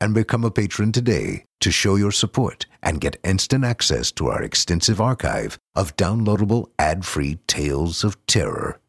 [0.00, 4.42] and become a patron today to show your support and get instant access to our
[4.42, 8.80] extensive archive of downloadable ad-free tales of terror.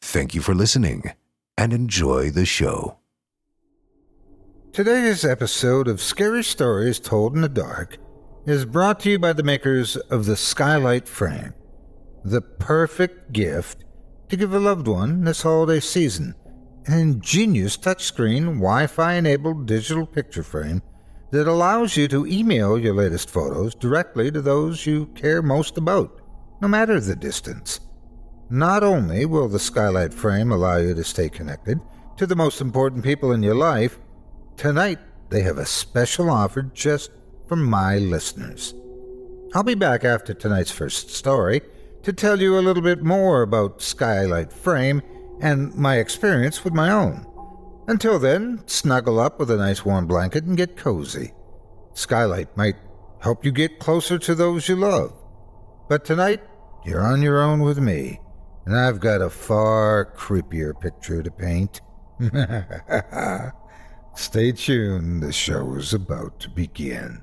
[0.00, 1.12] Thank you for listening
[1.56, 2.98] and enjoy the show.
[4.72, 7.96] Today's episode of Scary Stories Told in the Dark
[8.44, 11.54] is brought to you by the makers of the Skylight Frame,
[12.24, 13.84] the perfect gift
[14.28, 16.34] to give a loved one this holiday season.
[16.88, 20.82] Ingenious touchscreen, Wi Fi enabled digital picture frame
[21.32, 26.20] that allows you to email your latest photos directly to those you care most about,
[26.60, 27.80] no matter the distance.
[28.48, 31.80] Not only will the Skylight frame allow you to stay connected
[32.18, 33.98] to the most important people in your life,
[34.56, 37.10] tonight they have a special offer just
[37.48, 38.74] for my listeners.
[39.54, 41.62] I'll be back after tonight's first story
[42.04, 45.02] to tell you a little bit more about Skylight Frame
[45.40, 47.26] and my experience with my own.
[47.88, 51.32] Until then, snuggle up with a nice warm blanket and get cozy.
[51.94, 52.76] Skylight might
[53.20, 55.12] help you get closer to those you love.
[55.88, 56.42] But tonight,
[56.84, 58.20] you're on your own with me,
[58.64, 61.80] and I've got a far creepier picture to paint.
[64.16, 67.22] Stay tuned, the show is about to begin.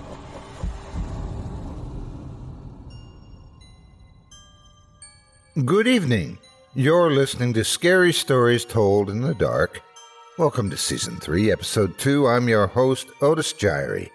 [5.53, 6.37] Good evening.
[6.75, 9.81] You're listening to Scary Stories Told in the Dark.
[10.37, 12.25] Welcome to Season 3, Episode 2.
[12.25, 14.11] I'm your host, Otis Jiry.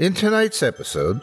[0.00, 1.20] In tonight's episode,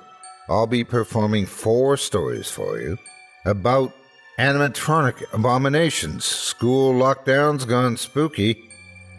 [0.47, 2.97] I'll be performing four stories for you
[3.43, 3.91] about
[4.39, 8.69] animatronic abominations, school lockdowns gone spooky,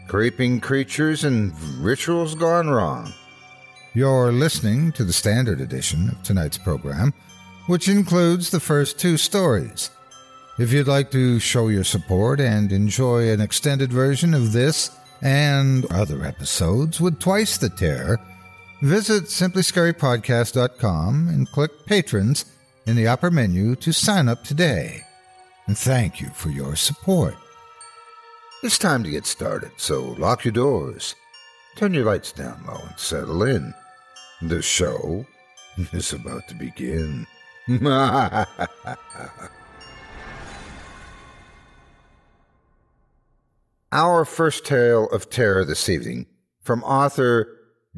[0.07, 3.13] creeping creatures, and rituals gone wrong.
[3.93, 7.13] You're listening to the standard edition of tonight's program,
[7.67, 9.91] which includes the first two stories.
[10.57, 14.89] If you'd like to show your support and enjoy an extended version of this
[15.21, 18.21] and other episodes with twice the terror,
[18.81, 22.45] visit simplyscarypodcast.com and click Patrons
[22.85, 25.01] in the upper menu to sign up today.
[25.67, 27.35] And thank you for your support.
[28.63, 31.15] It's time to get started, so lock your doors,
[31.75, 33.73] turn your lights down low, and settle in.
[34.41, 35.25] The show
[35.91, 37.27] is about to begin.
[43.91, 46.25] Our first tale of terror this evening
[46.61, 47.47] from author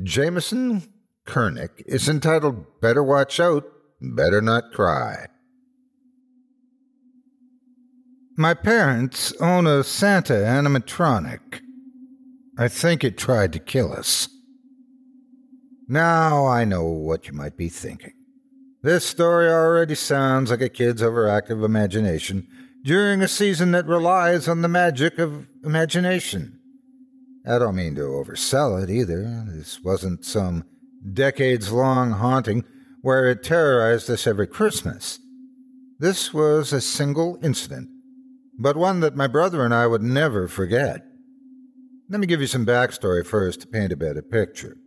[0.04, 0.84] Jameson
[1.26, 3.64] Curnick is entitled Better Watch Out,
[4.02, 5.28] Better Not Cry.
[8.36, 11.62] My parents own a Santa animatronic.
[12.58, 14.30] I think it tried to kill us.
[15.88, 18.14] Now I know what you might be thinking.
[18.84, 22.48] This story already sounds like a kid's overactive imagination
[22.88, 26.58] during a season that relies on the magic of imagination.
[27.46, 29.44] I don't mean to oversell it either.
[29.46, 30.64] This wasn't some
[31.14, 32.64] decades long haunting
[33.02, 35.20] where it terrorized us every Christmas.
[36.00, 37.90] This was a single incident,
[38.58, 41.06] but one that my brother and I would never forget.
[42.08, 44.78] Let me give you some backstory first to paint a better picture.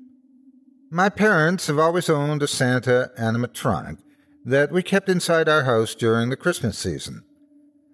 [0.90, 3.98] My parents have always owned a Santa animatronic
[4.42, 7.24] that we kept inside our house during the Christmas season.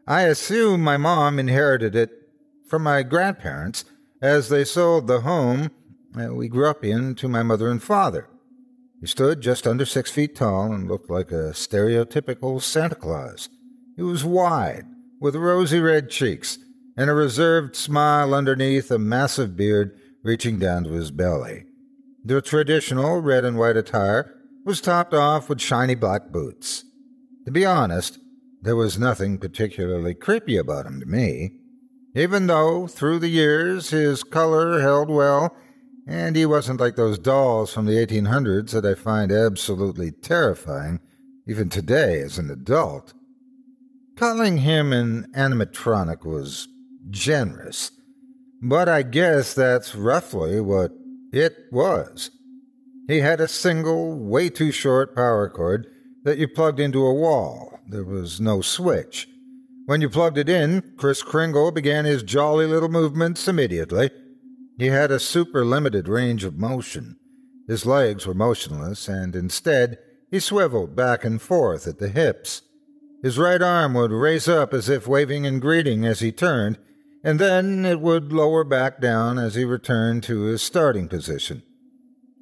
[0.07, 2.11] I assume my mom inherited it
[2.69, 3.85] from my grandparents
[4.23, 5.71] as they sold the home
[6.15, 8.29] we grew up in to my mother and father.
[9.01, 13.51] He stood just under six feet tall and looked like a stereotypical Santa Claus.
[13.97, 14.85] He was wide,
[15.21, 16.59] with rosy red cheeks,
[16.97, 21.65] and a reserved smile underneath a massive beard reaching down to his belly.
[22.25, 26.85] The traditional red and white attire was topped off with shiny black boots.
[27.45, 28.19] To be honest,
[28.67, 31.53] there was nothing particularly creepy about him to me,
[32.17, 35.57] even though through the years his color held well,
[36.09, 40.99] and he wasn't like those dolls from the 1800s that I find absolutely terrifying,
[41.47, 43.15] even today as an adult.
[44.17, 46.67] Calling him an animatronic was
[47.09, 47.93] generous,
[48.61, 50.91] but I guess that's roughly what
[51.33, 52.33] it was.
[53.07, 55.87] He had a single, way too short power cord
[56.25, 57.76] that you plugged into a wall.
[57.89, 59.29] There was no switch.
[59.85, 64.11] When you plugged it in, Kris Kringle began his jolly little movements immediately.
[64.77, 67.17] He had a super limited range of motion.
[67.69, 69.99] His legs were motionless, and instead
[70.33, 72.63] he swiveled back and forth at the hips.
[73.23, 76.79] His right arm would raise up as if waving in greeting as he turned,
[77.23, 81.63] and then it would lower back down as he returned to his starting position.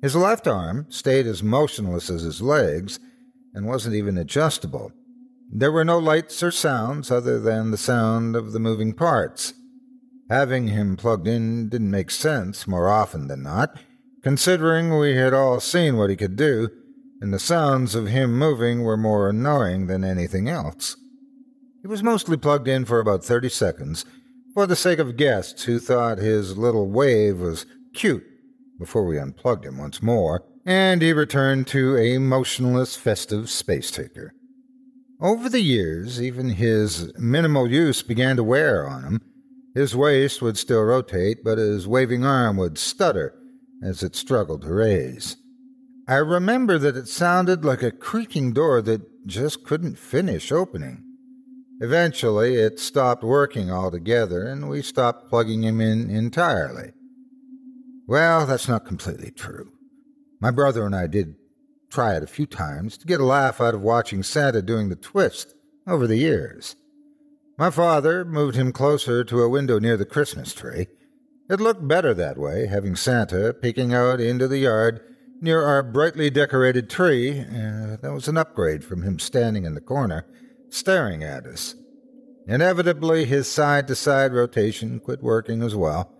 [0.00, 2.98] His left arm stayed as motionless as his legs
[3.52, 4.92] and wasn't even adjustable.
[5.56, 9.54] There were no lights or sounds other than the sound of the moving parts.
[10.28, 13.78] Having him plugged in didn't make sense more often than not,
[14.24, 16.70] considering we had all seen what he could do,
[17.20, 20.96] and the sounds of him moving were more annoying than anything else.
[21.82, 24.04] He was mostly plugged in for about 30 seconds
[24.54, 27.64] for the sake of guests who thought his little wave was
[27.94, 28.24] cute
[28.80, 34.34] before we unplugged him once more, and he returned to a motionless, festive space taker.
[35.20, 39.20] Over the years, even his minimal use began to wear on him.
[39.74, 43.34] His waist would still rotate, but his waving arm would stutter
[43.82, 45.36] as it struggled to raise.
[46.06, 51.02] I remember that it sounded like a creaking door that just couldn't finish opening.
[51.80, 56.92] Eventually, it stopped working altogether, and we stopped plugging him in entirely.
[58.06, 59.72] Well, that's not completely true.
[60.40, 61.36] My brother and I did
[61.94, 64.96] try it a few times to get a laugh out of watching Santa doing the
[64.96, 65.54] twist
[65.86, 66.74] over the years.
[67.56, 70.88] My father moved him closer to a window near the Christmas tree.
[71.48, 75.02] It looked better that way, having Santa peeking out into the yard
[75.40, 77.40] near our brightly decorated tree.
[77.40, 80.26] Uh, that was an upgrade from him standing in the corner
[80.70, 81.76] staring at us.
[82.48, 86.12] Inevitably, his side to side rotation quit working as well,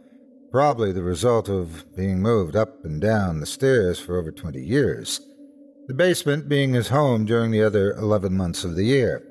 [0.53, 5.21] probably the result of being moved up and down the stairs for over 20 years,
[5.87, 9.23] the basement being his home during the other 11 months of the year.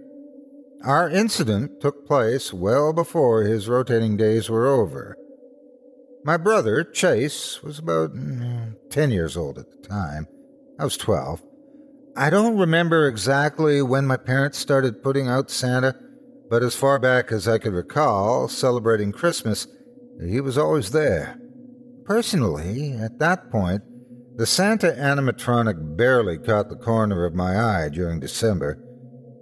[0.83, 5.17] Our incident took place well before his rotating days were over.
[6.25, 10.27] My brother, Chase, was about mm, 10 years old at the time.
[10.79, 11.41] I was 12.
[12.15, 15.95] I don't remember exactly when my parents started putting out Santa,
[16.49, 19.67] but as far back as I could recall, celebrating Christmas,
[20.21, 21.39] he was always there.
[22.05, 23.81] Personally, at that point,
[24.35, 28.83] the Santa animatronic barely caught the corner of my eye during December.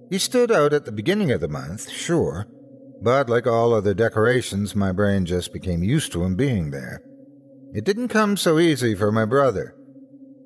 [0.10, 2.46] He stood out at the beginning of the month, sure,
[3.02, 7.02] but like all other decorations, my brain just became used to him being there.
[7.74, 9.76] It didn't come so easy for my brother.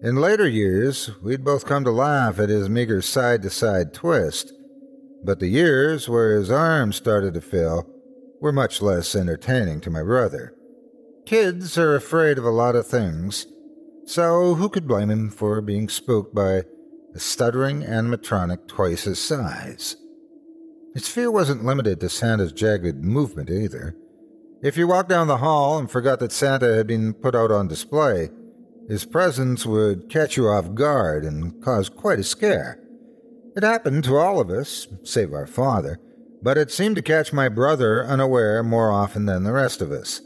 [0.03, 4.53] In later years, we'd both come to laugh at his meager side to side twist,
[5.23, 7.89] but the years where his arms started to fill
[8.39, 10.53] were much less entertaining to my brother.
[11.25, 13.47] Kids are afraid of a lot of things,
[14.05, 16.63] so who could blame him for being spooked by
[17.13, 19.95] a stuttering animatronic twice his size?
[20.93, 23.95] His fear wasn't limited to Santa's jagged movement either.
[24.63, 27.67] If you walked down the hall and forgot that Santa had been put out on
[27.67, 28.29] display,
[28.88, 32.79] His presence would catch you off guard and cause quite a scare.
[33.55, 36.00] It happened to all of us, save our father,
[36.41, 40.21] but it seemed to catch my brother unaware more often than the rest of us.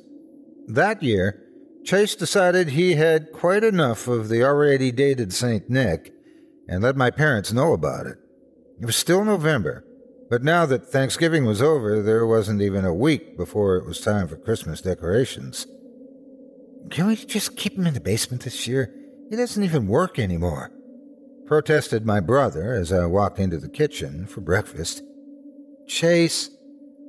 [0.67, 1.41] That year,
[1.83, 5.69] Chase decided he had quite enough of the already dated St.
[5.69, 6.13] Nick
[6.67, 8.17] and let my parents know about it.
[8.79, 9.86] It was still November,
[10.29, 14.27] but now that Thanksgiving was over, there wasn't even a week before it was time
[14.27, 15.65] for Christmas decorations.
[16.89, 18.93] Can we just keep him in the basement this year?
[19.29, 20.71] He doesn't even work anymore
[21.50, 25.01] protested my brother as I walked into the kitchen for breakfast.
[25.88, 26.51] Chase,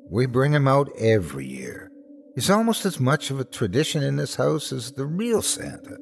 [0.09, 1.90] we bring him out every year.
[2.35, 5.99] He's almost as much of a tradition in this house as the real Santa,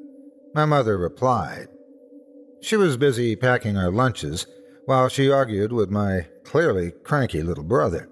[0.54, 1.68] my mother replied.
[2.60, 4.46] She was busy packing our lunches
[4.84, 8.08] while she argued with my clearly cranky little brother.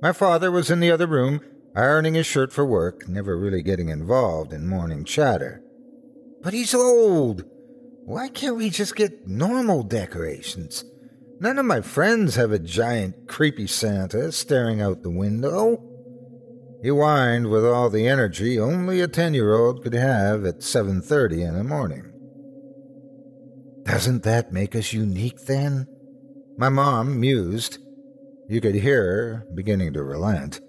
[0.00, 1.40] My father was in the other room,
[1.74, 5.62] ironing his shirt for work, never really getting involved in morning chatter.
[6.42, 7.44] But he's old,
[8.04, 10.84] why can't we just get normal decorations?
[11.40, 15.84] None of my friends have a giant, creepy Santa staring out the window.
[16.82, 21.64] He whined with all the energy only a ten-year-old could have at 7.30 in the
[21.64, 22.12] morning.
[23.82, 25.86] Doesn't that make us unique, then?
[26.56, 27.78] My mom mused.
[28.48, 30.60] You could hear her beginning to relent.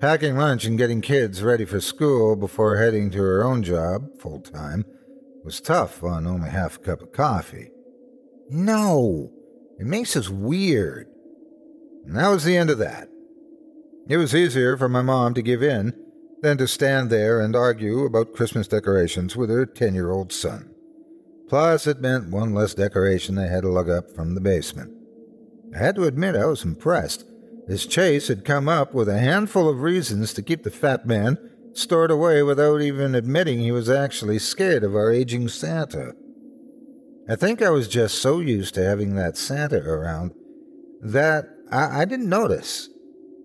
[0.00, 4.40] Packing lunch and getting kids ready for school before heading to her own job, full
[4.40, 4.84] time,
[5.44, 7.70] was tough on only half a cup of coffee.
[8.48, 9.30] No,
[9.78, 11.06] it makes us weird.
[12.06, 13.09] And that was the end of that.
[14.08, 15.94] It was easier for my mom to give in
[16.42, 20.70] than to stand there and argue about Christmas decorations with her 10 year old son.
[21.48, 24.92] Plus, it meant one less decoration they had to lug up from the basement.
[25.74, 27.24] I had to admit I was impressed,
[27.68, 31.38] as Chase had come up with a handful of reasons to keep the fat man
[31.72, 36.14] stored away without even admitting he was actually scared of our aging Santa.
[37.28, 40.32] I think I was just so used to having that Santa around
[41.00, 42.88] that I, I didn't notice,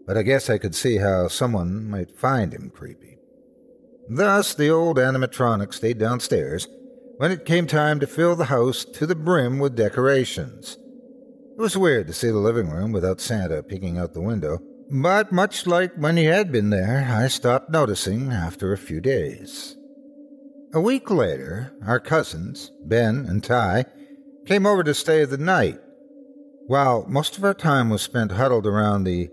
[0.06, 3.18] but I guess I could see how someone might find him creepy.
[4.10, 6.68] Thus, the old animatronic stayed downstairs
[7.18, 10.78] when it came time to fill the house to the brim with decorations.
[11.58, 14.60] It was weird to see the living room without Santa peeking out the window.
[14.92, 19.76] But much like when he had been there, I stopped noticing after a few days.
[20.74, 23.86] A week later, our cousins, Ben and Ty,
[24.46, 25.80] came over to stay the night.
[26.68, 29.30] While most of our time was spent huddled around the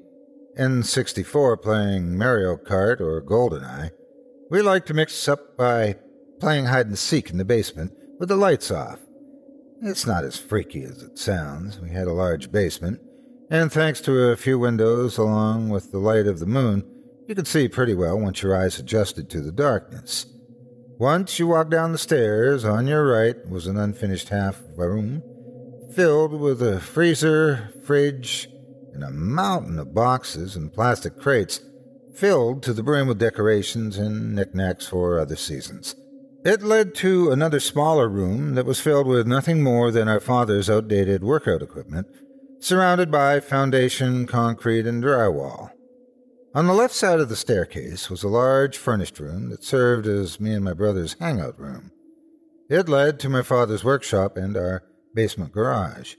[0.59, 3.90] N64 playing Mario Kart or GoldenEye,
[4.50, 5.97] we liked to mix up by
[6.40, 8.99] playing hide and seek in the basement with the lights off.
[9.80, 11.80] It's not as freaky as it sounds.
[11.80, 13.00] We had a large basement,
[13.50, 16.85] and thanks to a few windows along with the light of the moon,
[17.26, 20.26] you could see pretty well once your eyes adjusted to the darkness.
[20.99, 24.88] Once you walked down the stairs, on your right was an unfinished half of a
[24.88, 25.23] room
[25.94, 28.49] filled with a freezer, fridge,
[28.92, 31.61] and a mountain of boxes and plastic crates
[32.14, 35.94] filled to the brim with decorations and knickknacks for other seasons.
[36.44, 40.68] It led to another smaller room that was filled with nothing more than our father's
[40.68, 42.06] outdated workout equipment
[42.62, 45.70] surrounded by foundation, concrete, and drywall.
[46.54, 50.38] On the left side of the staircase was a large furnished room that served as
[50.38, 51.90] me and my brother's hangout room.
[52.68, 54.84] It led to my father's workshop and our
[55.14, 56.14] basement garage.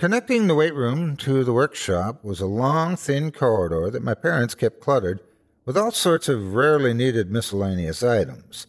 [0.00, 4.54] Connecting the weight room to the workshop was a long, thin corridor that my parents
[4.54, 5.20] kept cluttered
[5.66, 8.66] with all sorts of rarely needed miscellaneous items.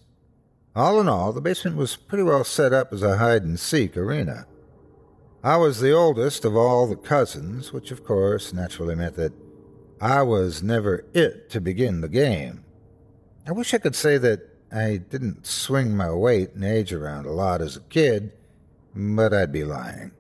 [0.75, 3.95] All in all, the basement was pretty well set up as a hide and seek
[3.95, 4.45] arena.
[5.41, 9.31] I was the oldest of all the cousins, which of course naturally meant that
[10.01, 12.65] I was never it to begin the game.
[13.47, 17.31] I wish I could say that I didn't swing my weight and age around a
[17.31, 18.33] lot as a kid,
[18.93, 20.11] but I'd be lying.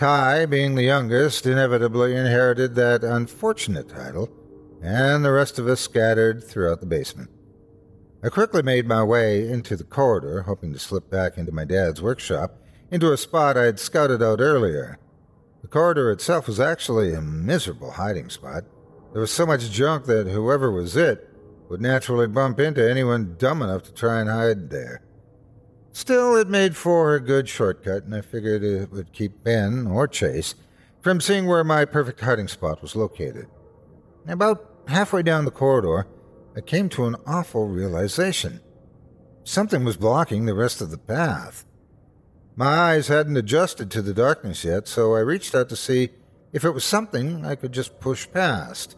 [0.00, 4.30] Ty, being the youngest, inevitably inherited that unfortunate title,
[4.80, 7.28] and the rest of us scattered throughout the basement.
[8.22, 12.00] I quickly made my way into the corridor, hoping to slip back into my dad's
[12.00, 14.98] workshop into a spot I had scouted out earlier.
[15.60, 18.64] The corridor itself was actually a miserable hiding spot.
[19.12, 21.28] There was so much junk that whoever was it
[21.68, 25.02] would naturally bump into anyone dumb enough to try and hide there.
[25.92, 30.06] Still, it made for a good shortcut, and I figured it would keep Ben, or
[30.06, 30.54] Chase,
[31.00, 33.46] from seeing where my perfect hiding spot was located.
[34.28, 36.06] About halfway down the corridor,
[36.56, 38.60] I came to an awful realization.
[39.44, 41.64] Something was blocking the rest of the path.
[42.54, 46.10] My eyes hadn't adjusted to the darkness yet, so I reached out to see
[46.52, 48.96] if it was something I could just push past.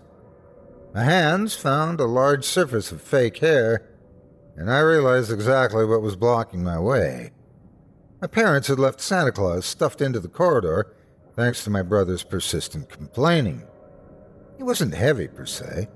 [0.95, 3.89] My hands found a large surface of fake hair,
[4.57, 7.33] and I realized exactly what was blocking my way.
[8.21, 10.95] My parents had left Santa Claus stuffed into the corridor
[11.35, 13.65] thanks to my brother's persistent complaining.
[14.57, 15.89] He wasn't heavy per se,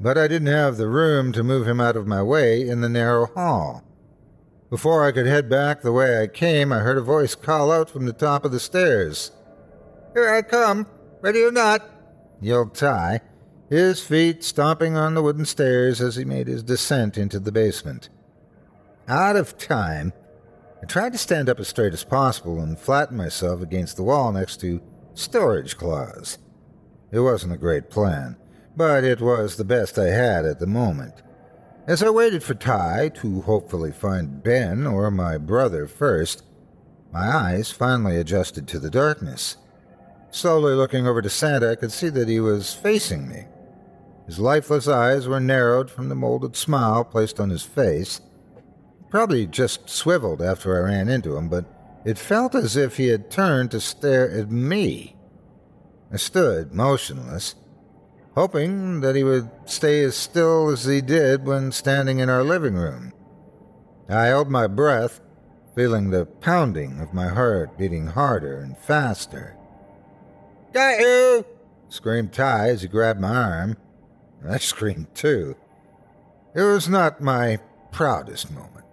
[0.00, 2.88] but I didn't have the room to move him out of my way in the
[2.88, 3.82] narrow hall.
[4.68, 7.88] Before I could head back the way I came, I heard a voice call out
[7.88, 9.30] from the top of the stairs.
[10.12, 10.86] Here I come,
[11.20, 11.88] ready or not,
[12.40, 13.20] yelled Ty,
[13.68, 18.08] his feet stomping on the wooden stairs as he made his descent into the basement.
[19.08, 20.12] Out of time,
[20.82, 24.32] I tried to stand up as straight as possible and flatten myself against the wall
[24.32, 24.80] next to
[25.14, 26.38] storage Claus.
[27.10, 28.36] It wasn't a great plan,
[28.76, 31.22] but it was the best I had at the moment.
[31.86, 36.42] As I waited for Ty to hopefully find Ben or my brother first,
[37.12, 39.56] my eyes finally adjusted to the darkness.
[40.30, 43.44] Slowly looking over to Santa, I could see that he was facing me.
[44.26, 48.20] His lifeless eyes were narrowed from the molded smile placed on his face.
[49.08, 51.64] Probably just swiveled after I ran into him, but
[52.04, 55.16] it felt as if he had turned to stare at me.
[56.12, 57.54] I stood motionless,
[58.34, 62.74] hoping that he would stay as still as he did when standing in our living
[62.74, 63.12] room.
[64.08, 65.20] I held my breath,
[65.74, 69.56] feeling the pounding of my heart beating harder and faster.
[70.72, 71.44] Got you!
[71.88, 73.76] screamed Ty as he grabbed my arm.
[74.48, 75.56] I screamed too.
[76.54, 77.58] It was not my
[77.92, 78.84] proudest moment.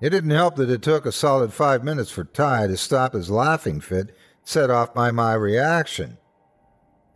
[0.00, 3.30] It didn't help that it took a solid five minutes for Ty to stop his
[3.30, 6.18] laughing fit set off by my reaction.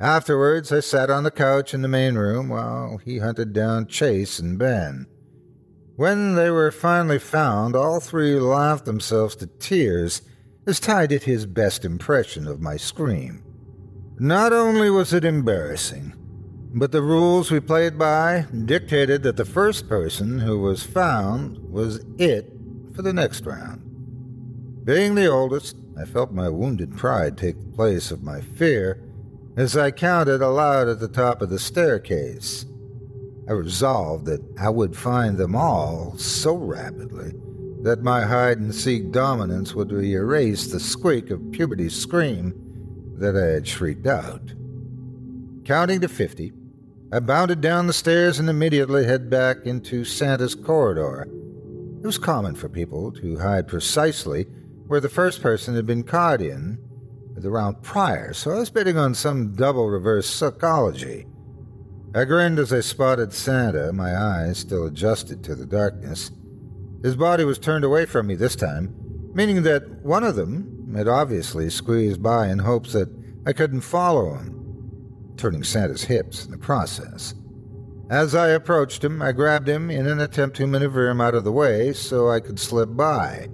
[0.00, 4.40] Afterwards, I sat on the couch in the main room while he hunted down Chase
[4.40, 5.06] and Ben.
[5.94, 10.22] When they were finally found, all three laughed themselves to tears
[10.66, 13.44] as Ty did his best impression of my scream.
[14.18, 16.14] Not only was it embarrassing,
[16.74, 22.04] but the rules we played by dictated that the first person who was found was
[22.18, 22.50] it
[22.94, 23.80] for the next round.
[24.84, 29.02] Being the oldest, I felt my wounded pride take the place of my fear
[29.56, 32.64] as I counted aloud at the top of the staircase.
[33.48, 37.34] I resolved that I would find them all so rapidly
[37.82, 42.54] that my hide and seek dominance would erase the squeak of puberty's scream
[43.18, 44.54] that I had shrieked out.
[45.64, 46.52] Counting to fifty,
[47.14, 51.28] I bounded down the stairs and immediately head back into Santa's corridor.
[52.02, 54.44] It was common for people to hide precisely
[54.86, 56.78] where the first person had been caught in
[57.36, 61.26] the round prior, so I was betting on some double reverse psychology.
[62.14, 66.30] I grinned as I spotted Santa, my eyes still adjusted to the darkness.
[67.02, 68.94] His body was turned away from me this time,
[69.34, 73.10] meaning that one of them had obviously squeezed by in hopes that
[73.46, 74.61] I couldn't follow him
[75.36, 77.34] turning Santa's hips in the process.
[78.10, 81.44] As I approached him, I grabbed him in an attempt to maneuver him out of
[81.44, 83.48] the way so I could slip by.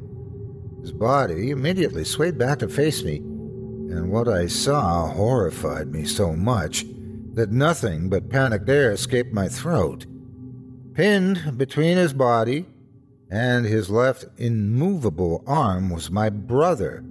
[0.81, 6.35] His body immediately swayed back to face me, and what I saw horrified me so
[6.35, 6.85] much
[7.35, 10.07] that nothing but panicked air escaped my throat.
[10.95, 12.67] Pinned between his body
[13.31, 17.05] and his left immovable arm was my brother.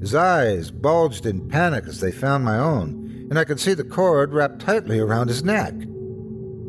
[0.00, 3.84] His eyes bulged in panic as they found my own, and I could see the
[3.84, 5.72] cord wrapped tightly around his neck.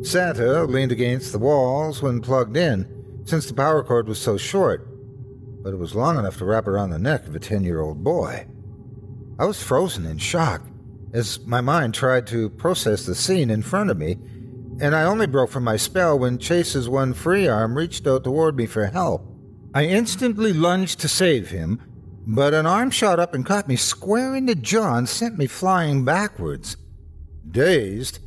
[0.02, 2.86] Santa leaned against the walls when plugged in,
[3.24, 4.88] since the power cord was so short,
[5.62, 8.02] but it was long enough to wrap around the neck of a 10 year old
[8.02, 8.46] boy.
[9.38, 10.62] I was frozen in shock
[11.12, 14.16] as my mind tried to process the scene in front of me,
[14.80, 18.56] and I only broke from my spell when Chase's one free arm reached out toward
[18.56, 19.26] me for help.
[19.74, 21.80] I instantly lunged to save him,
[22.26, 25.46] but an arm shot up and caught me square in the jaw and sent me
[25.46, 26.76] flying backwards.
[27.50, 28.20] Dazed,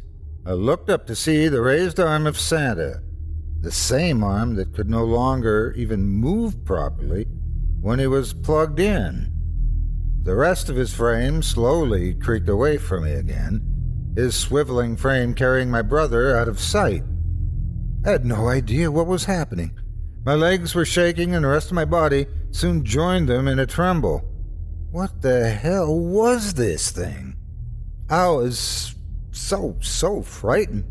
[0.45, 3.01] I looked up to see the raised arm of Santa,
[3.61, 7.25] the same arm that could no longer even move properly
[7.81, 9.31] when he was plugged in.
[10.23, 15.71] The rest of his frame slowly creaked away from me again, his swiveling frame carrying
[15.71, 17.03] my brother out of sight.
[18.05, 19.77] I had no idea what was happening.
[20.25, 23.67] My legs were shaking, and the rest of my body soon joined them in a
[23.67, 24.25] tremble.
[24.89, 27.35] What the hell was this thing?
[28.09, 28.95] I was
[29.31, 30.85] so, so frightened.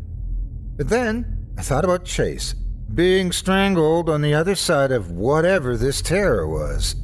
[0.77, 2.55] But then I thought about Chase
[2.93, 6.95] being strangled on the other side of whatever this terror was.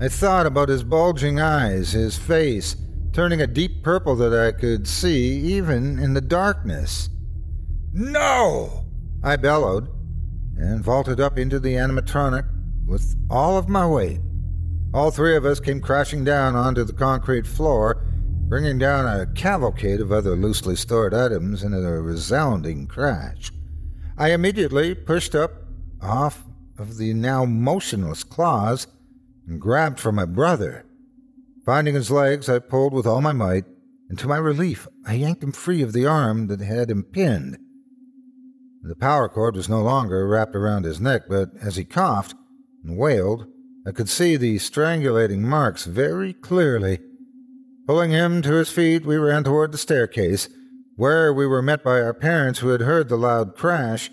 [0.00, 2.74] I thought about his bulging eyes, his face
[3.12, 7.10] turning a deep purple that I could see even in the darkness.
[7.92, 8.86] No!
[9.22, 9.88] I bellowed
[10.60, 12.46] and vaulted up into the animatronic
[12.86, 14.20] with all of my weight.
[14.92, 18.04] All three of us came crashing down onto the concrete floor,
[18.48, 23.50] bringing down a cavalcade of other loosely stored items in a resounding crash.
[24.18, 25.52] I immediately pushed up
[26.02, 26.44] off
[26.78, 28.86] of the now motionless Claus
[29.46, 30.84] and grabbed for my brother.
[31.64, 33.64] Finding his legs, I pulled with all my might,
[34.08, 37.58] and to my relief, I yanked him free of the arm that had him pinned.
[38.82, 42.34] The power cord was no longer wrapped around his neck, but as he coughed
[42.82, 43.46] and wailed,
[43.86, 46.98] I could see the strangulating marks very clearly.
[47.86, 50.48] Pulling him to his feet, we ran toward the staircase,
[50.96, 54.10] where we were met by our parents who had heard the loud crash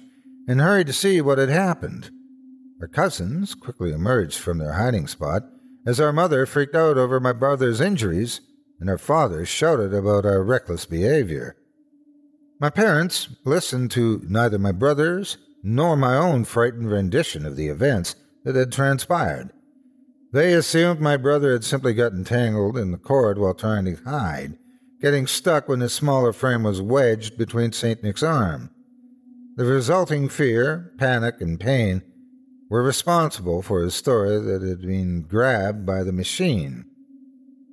[0.48, 2.10] and hurried to see what had happened.
[2.80, 5.44] Our cousins quickly emerged from their hiding spot
[5.86, 8.40] as our mother freaked out over my brother's injuries
[8.80, 11.57] and our father shouted about our reckless behavior.
[12.60, 18.16] My parents listened to neither my brother's nor my own frightened rendition of the events
[18.46, 19.52] that had transpired.
[20.34, 24.58] They assumed my brother had simply gotten tangled in the cord while trying to hide,
[25.02, 28.04] getting stuck when his smaller frame was wedged between St.
[28.04, 28.72] Nick's arm.
[29.56, 32.02] The resulting fear, panic, and pain
[32.70, 36.86] were responsible for his story that had been grabbed by the machine.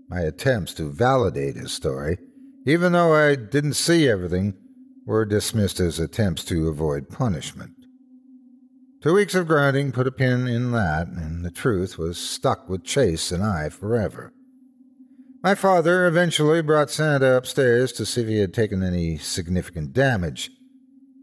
[0.08, 2.18] My attempts to validate his story,
[2.66, 4.54] even though I didn't see everything,
[5.06, 7.72] were dismissed as attempts to avoid punishment.
[9.02, 12.84] Two weeks of grinding put a pin in that, and the truth was stuck with
[12.84, 14.32] Chase and I forever.
[15.42, 20.50] My father eventually brought Santa upstairs to see if he had taken any significant damage.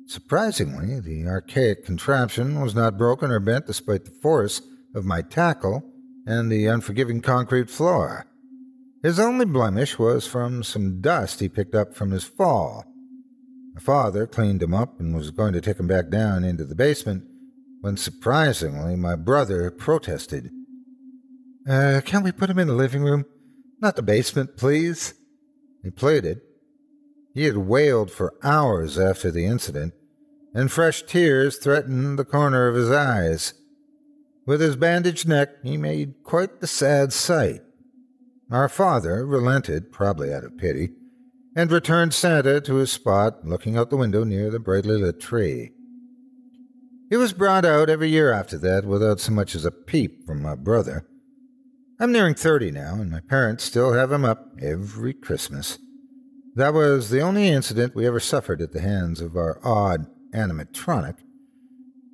[0.05, 4.61] Surprisingly, the archaic contraption was not broken or bent despite the force
[4.93, 5.81] of my tackle
[6.27, 8.27] and the unforgiving concrete floor.
[9.01, 12.85] His only blemish was from some dust he picked up from his fall.
[13.73, 16.75] My father cleaned him up and was going to take him back down into the
[16.75, 17.23] basement
[17.81, 20.51] when surprisingly my brother protested.
[21.67, 23.25] Uh, can't we put him in the living room?
[23.79, 25.13] Not the basement, please.
[25.83, 26.41] He pleaded.
[27.33, 29.93] He had wailed for hours after the incident,
[30.53, 33.53] and fresh tears threatened the corner of his eyes.
[34.45, 37.61] With his bandaged neck, he made quite the sad sight.
[38.51, 40.89] Our father relented, probably out of pity,
[41.55, 45.71] and returned Santa to his spot, looking out the window near the brightly lit tree.
[47.09, 50.41] He was brought out every year after that without so much as a peep from
[50.41, 51.05] my brother.
[51.99, 55.77] I'm nearing thirty now, and my parents still have him up every Christmas.
[56.55, 61.15] That was the only incident we ever suffered at the hands of our odd animatronic.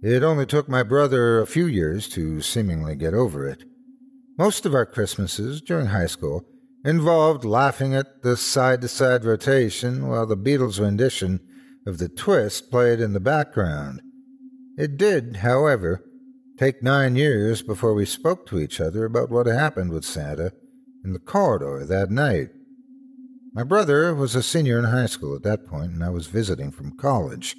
[0.01, 3.63] It only took my brother a few years to seemingly get over it.
[4.37, 6.43] Most of our Christmases during high school
[6.87, 11.41] involved laughing at the side to side rotation while the Beatles' rendition
[11.85, 14.01] of the twist played in the background.
[14.77, 16.05] It did, however,
[16.57, 20.53] take nine years before we spoke to each other about what happened with Santa
[21.03, 22.47] in the corridor that night.
[23.51, 26.71] My brother was a senior in high school at that point, and I was visiting
[26.71, 27.57] from college.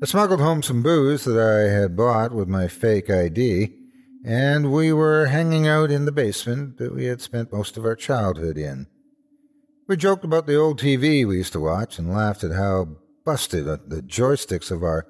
[0.00, 3.77] I smuggled home some booze that I had bought with my fake ID
[4.28, 7.96] and we were hanging out in the basement that we had spent most of our
[7.96, 8.86] childhood in.
[9.88, 12.88] We joked about the old TV we used to watch and laughed at how
[13.24, 15.06] busted uh, the joysticks of our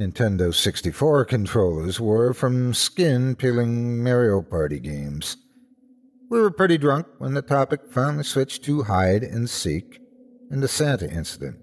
[0.00, 5.36] Nintendo 64 controllers were from skin peeling Mario Party games.
[6.30, 10.00] We were pretty drunk when the topic finally switched to hide and seek
[10.50, 11.58] and the Santa incident.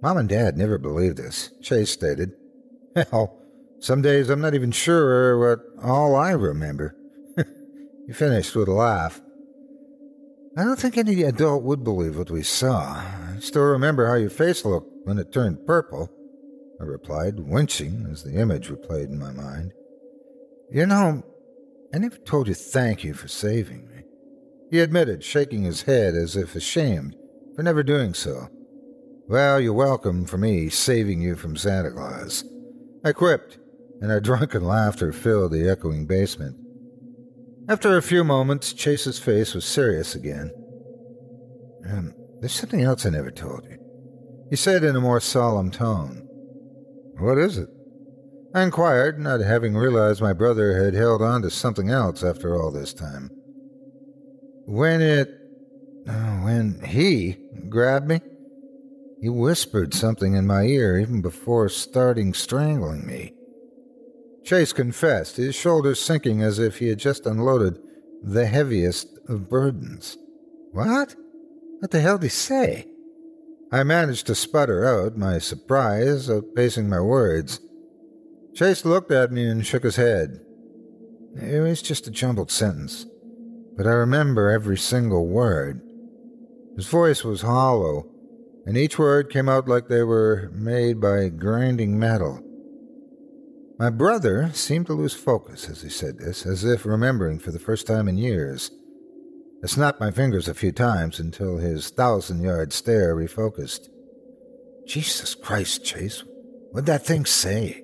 [0.00, 2.34] Mom and Dad never believed us, Chase stated.
[3.10, 3.43] Hell,
[3.84, 6.96] some days I'm not even sure what all I remember.
[8.06, 9.20] he finished with a laugh.
[10.56, 12.94] I don't think any adult would believe what we saw.
[12.94, 16.10] I still remember how your face looked when it turned purple,
[16.80, 19.72] I replied, winching as the image replayed in my mind.
[20.70, 21.22] You know,
[21.94, 24.04] I never told you thank you for saving me.
[24.70, 27.16] He admitted, shaking his head as if ashamed
[27.54, 28.48] for never doing so.
[29.28, 32.44] Well, you're welcome for me saving you from Santa Claus.
[33.04, 33.58] I quipped,
[34.00, 36.56] and our drunken laughter filled the echoing basement.
[37.68, 40.52] After a few moments, Chase's face was serious again.
[41.90, 43.78] Um, there's something else I never told you,
[44.50, 46.28] he said in a more solemn tone.
[47.18, 47.68] What is it?
[48.54, 52.70] I inquired, not having realized my brother had held on to something else after all
[52.70, 53.30] this time.
[54.66, 55.28] When it.
[56.06, 57.36] Oh, when he
[57.68, 58.20] grabbed me,
[59.20, 63.33] he whispered something in my ear even before starting strangling me.
[64.44, 67.78] Chase confessed, his shoulders sinking as if he had just unloaded
[68.22, 70.18] the heaviest of burdens.
[70.72, 71.16] What?
[71.78, 72.86] What the hell did he say?
[73.72, 77.58] I managed to sputter out my surprise, outpacing my words.
[78.54, 80.40] Chase looked at me and shook his head.
[81.40, 83.06] It was just a jumbled sentence,
[83.76, 85.80] but I remember every single word.
[86.76, 88.10] His voice was hollow,
[88.66, 92.43] and each word came out like they were made by grinding metal.
[93.76, 97.58] My brother seemed to lose focus as he said this, as if remembering for the
[97.58, 98.70] first time in years.
[99.64, 103.88] I snapped my fingers a few times until his thousand yard stare refocused.
[104.86, 106.22] Jesus Christ, Chase,
[106.70, 107.82] what'd that thing say?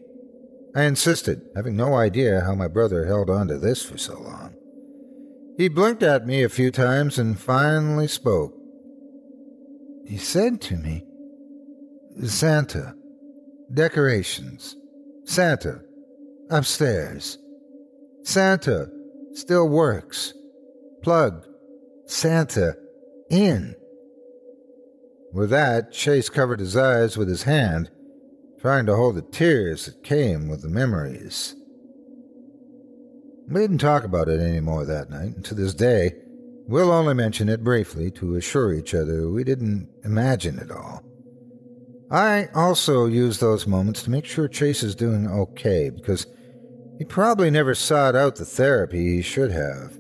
[0.77, 4.55] I insisted, having no idea how my brother held on to this for so long.
[5.57, 8.55] He blinked at me a few times and finally spoke.
[10.07, 11.05] He said to me,
[12.25, 12.95] Santa,
[13.73, 14.77] decorations,
[15.31, 15.81] Santa,
[16.51, 17.39] upstairs.
[18.25, 18.91] Santa,
[19.33, 20.35] still works.
[21.05, 21.47] Plug,
[22.05, 22.75] Santa,
[23.31, 23.77] in.
[25.33, 27.93] With that, Chase covered his eyes with his hand,
[28.61, 31.55] trying to hold the tears that came with the memories.
[33.47, 36.11] We didn't talk about it any more that night, and to this day,
[36.67, 41.05] we'll only mention it briefly to assure each other we didn't imagine it all.
[42.11, 46.27] I also use those moments to make sure Chase is doing okay, because
[46.99, 49.97] he probably never sought out the therapy he should have.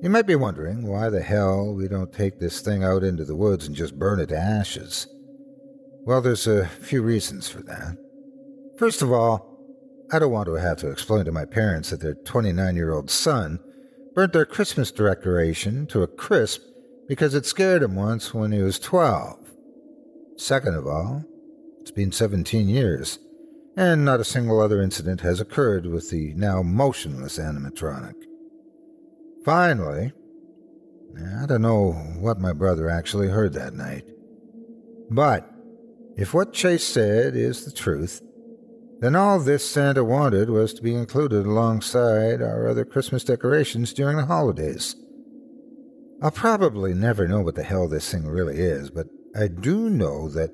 [0.00, 3.36] You might be wondering why the hell we don't take this thing out into the
[3.36, 5.06] woods and just burn it to ashes.
[6.04, 7.98] Well, there's a few reasons for that.
[8.78, 9.58] First of all,
[10.10, 13.10] I don't want to have to explain to my parents that their 29 year old
[13.10, 13.60] son
[14.14, 16.62] burnt their Christmas decoration to a crisp
[17.06, 19.47] because it scared him once when he was 12.
[20.38, 21.24] Second of all,
[21.80, 23.18] it's been 17 years,
[23.76, 28.14] and not a single other incident has occurred with the now motionless animatronic.
[29.44, 30.12] Finally,
[31.42, 34.04] I don't know what my brother actually heard that night.
[35.10, 35.50] But
[36.16, 38.22] if what Chase said is the truth,
[39.00, 44.16] then all this Santa wanted was to be included alongside our other Christmas decorations during
[44.16, 44.94] the holidays.
[46.22, 50.28] I'll probably never know what the hell this thing really is, but I do know
[50.30, 50.50] that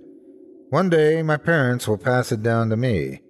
[0.68, 3.22] one day my parents will pass it down to me.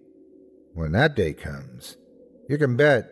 [0.72, 1.96] When that day comes,
[2.48, 3.08] you can bet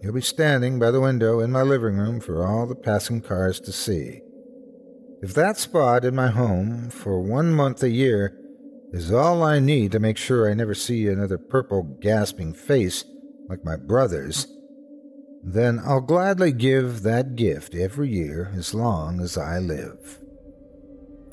[0.00, 3.60] you'll be standing by the window in my living room for all the passing cars
[3.60, 4.22] to see.
[5.20, 8.38] If that spot in my home for one month a year
[8.92, 13.04] is all I need to make sure I never see another purple gasping face
[13.50, 14.46] like my brother's,
[15.44, 20.22] then I'll gladly give that gift every year as long as I live.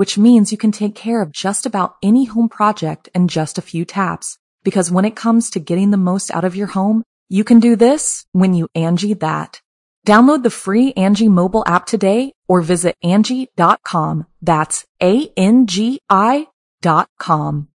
[0.00, 3.60] which means you can take care of just about any home project in just a
[3.70, 4.38] few taps.
[4.64, 7.76] Because when it comes to getting the most out of your home, you can do
[7.76, 9.60] this when you Angie that.
[10.06, 14.26] Download the free Angie mobile app today or visit Angie.com.
[14.40, 16.46] That's A-N-G-I
[16.80, 17.68] dot com.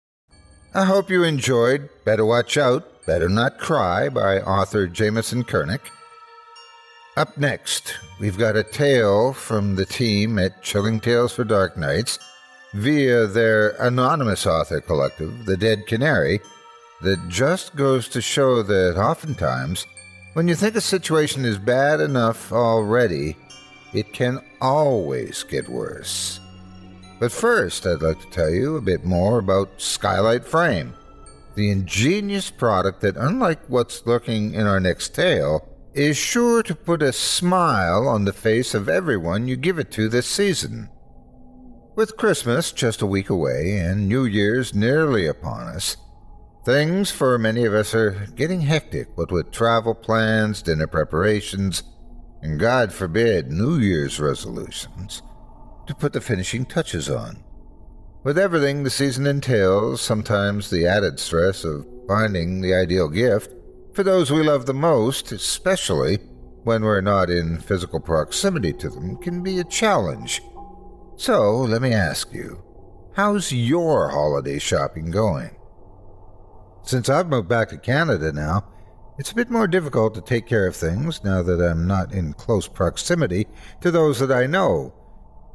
[0.73, 5.81] I hope you enjoyed Better Watch Out, Better Not Cry by author Jameson Curnick.
[7.16, 12.18] Up next, we've got a tale from the team at Chilling Tales for Dark Nights
[12.72, 16.40] via their anonymous author collective, The Dead Canary,
[17.03, 19.87] that just goes to show that oftentimes,
[20.33, 23.37] when you think a situation is bad enough already,
[23.92, 26.40] it can always get worse.
[27.20, 30.94] But first, I'd like to tell you a bit more about Skylight Frame,
[31.55, 37.03] the ingenious product that, unlike what's lurking in our next tale, is sure to put
[37.03, 40.89] a smile on the face of everyone you give it to this season.
[41.95, 45.97] With Christmas just a week away and New Year's nearly upon us,
[46.65, 51.85] things for many of us are getting hectic, what with travel plans, dinner preparations,
[52.43, 55.23] and God forbid, New Year's resolutions
[55.87, 57.45] to put the finishing touches on.
[58.25, 63.53] With everything the season entails, sometimes the added stress of finding the ideal gift,
[63.95, 66.17] for those we love the most, especially
[66.65, 70.43] when we're not in physical proximity to them, can be a challenge.
[71.17, 72.63] So, let me ask you,
[73.15, 75.57] how's your holiday shopping going?
[76.83, 78.65] Since I've moved back to Canada now,
[79.17, 82.33] It's a bit more difficult to take care of things now that I'm not in
[82.33, 83.47] close proximity
[83.81, 84.93] to those that I know.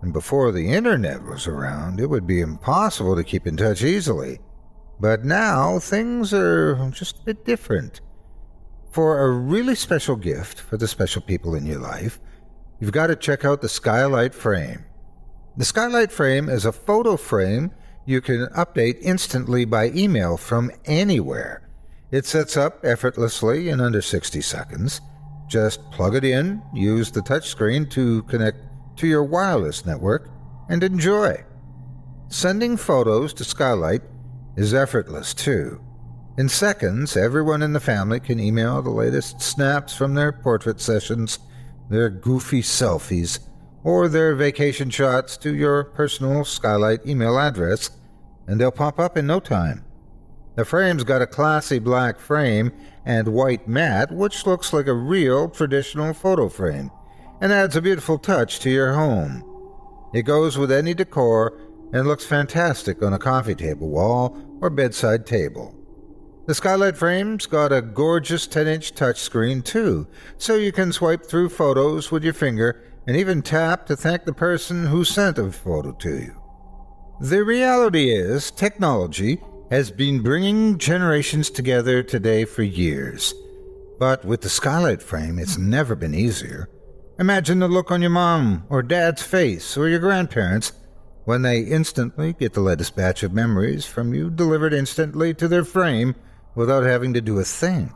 [0.01, 4.39] And before the internet was around, it would be impossible to keep in touch easily.
[4.97, 7.99] But now things are just a bit different.
[8.91, 12.19] For a really special gift for the special people in your life,
[12.79, 14.83] you've got to check out the Skylight Frame.
[15.57, 17.71] The Skylight Frame is a photo frame
[18.05, 21.69] you can update instantly by email from anywhere.
[22.09, 25.01] It sets up effortlessly in under 60 seconds.
[25.47, 28.57] Just plug it in, use the touchscreen to connect
[28.97, 30.31] to your wireless network,
[30.69, 31.43] and enjoy.
[32.29, 34.01] Sending photos to Skylight
[34.55, 35.79] is effortless too.
[36.39, 41.37] In seconds, everyone in the family can email the latest snaps from their portrait sessions,
[41.89, 43.39] their goofy selfies,
[43.83, 47.89] or their vacation shots to your personal Skylight email address,
[48.47, 49.83] and they'll pop up in no time.
[50.55, 52.71] The frame's got a classy black frame
[53.03, 56.89] and white mat, which looks like a real traditional photo frame,
[57.41, 59.43] and adds a beautiful touch to your home.
[60.13, 61.59] It goes with any decor
[61.91, 65.75] and looks fantastic on a coffee table wall or bedside table.
[66.49, 70.07] The skylight frame's got a gorgeous 10 inch touchscreen, too,
[70.39, 74.33] so you can swipe through photos with your finger and even tap to thank the
[74.33, 76.41] person who sent a photo to you.
[77.21, 83.31] The reality is, technology has been bringing generations together today for years.
[83.99, 86.67] But with the skylight frame, it's never been easier.
[87.19, 90.73] Imagine the look on your mom or dad's face or your grandparents
[91.25, 95.63] when they instantly get the latest batch of memories from you delivered instantly to their
[95.63, 96.15] frame
[96.59, 97.89] without having to do a thing.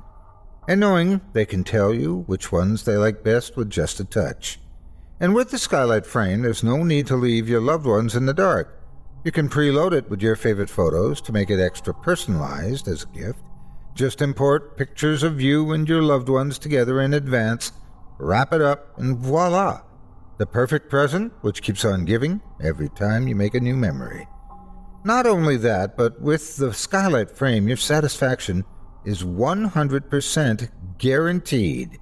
[0.69, 4.57] And knowing they can tell you which ones they like best with just a touch.
[5.19, 8.33] And with the skylight frame, there's no need to leave your loved ones in the
[8.33, 8.81] dark.
[9.25, 13.17] You can preload it with your favorite photos to make it extra personalized as a
[13.17, 13.39] gift.
[13.95, 17.73] Just import pictures of you and your loved ones together in advance,
[18.17, 19.81] wrap it up, and voila!
[20.37, 24.25] The perfect present which keeps on giving every time you make a new memory.
[25.05, 28.63] Not only that, but with the skylight frame, your satisfaction
[29.05, 31.99] is 100% guaranteed.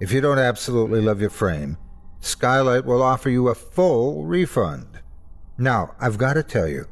[0.00, 1.78] If you don't absolutely love your frame,
[2.24, 5.00] Skylight will offer you a full refund.
[5.58, 6.86] Now, I've got to tell you,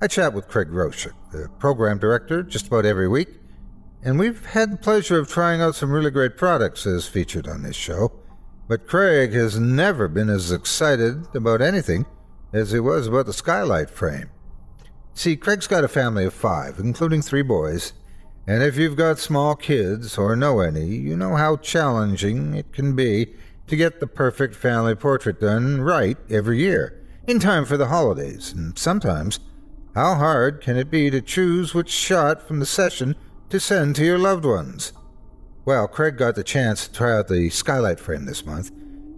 [0.00, 3.28] I chat with Craig Groshek, the program director, just about every week,
[4.02, 7.62] and we've had the pleasure of trying out some really great products as featured on
[7.62, 8.10] this show.
[8.68, 12.06] But Craig has never been as excited about anything
[12.52, 14.30] as he was about the skylight frame.
[15.14, 17.92] See, Craig's got a family of five, including three boys,
[18.46, 22.96] and if you've got small kids or know any, you know how challenging it can
[22.96, 23.34] be
[23.66, 28.52] to get the perfect family portrait done right every year in time for the holidays,
[28.52, 29.38] and sometimes,
[29.94, 33.14] how hard can it be to choose which shot from the session
[33.50, 34.92] to send to your loved ones?
[35.64, 38.70] Well, Craig got the chance to try out the skylight frame this month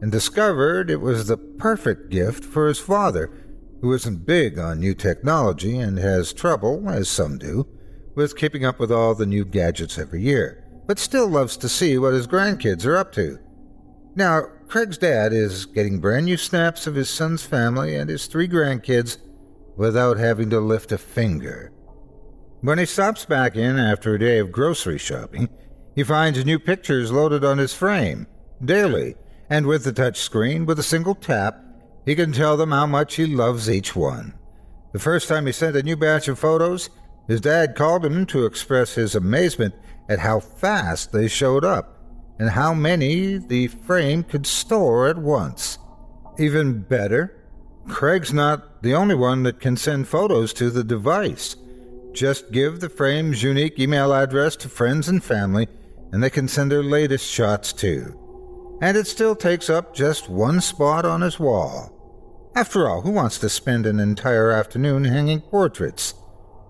[0.03, 3.31] and discovered it was the perfect gift for his father,
[3.83, 7.69] who isn't big on new technology and has trouble, as some do,
[8.15, 11.99] with keeping up with all the new gadgets every year, but still loves to see
[11.99, 13.39] what his grandkids are up to.
[14.15, 18.49] Now, Craig's dad is getting brand new snaps of his son's family and his three
[18.49, 19.19] grandkids
[19.77, 21.73] without having to lift a finger.
[22.61, 25.49] When he stops back in after a day of grocery shopping,
[25.97, 28.27] he finds new pictures loaded on his frame
[28.65, 29.17] daily,
[29.51, 31.62] and with the touch screen, with a single tap,
[32.05, 34.35] he can tell them how much he loves each one.
[34.93, 36.91] The first time he sent a new batch of photos,
[37.29, 39.75] his dad called him to express his amazement
[40.09, 41.99] at how fast they showed up
[42.39, 45.79] and how many the frame could store at once.
[46.39, 47.37] Even better,
[47.89, 51.57] Craig's not the only one that can send photos to the device.
[52.13, 55.69] Just give the frame's unique email address to friends and family,
[56.13, 58.19] and they can send their latest shots too.
[58.83, 62.51] And it still takes up just one spot on his wall.
[62.57, 66.15] After all, who wants to spend an entire afternoon hanging portraits?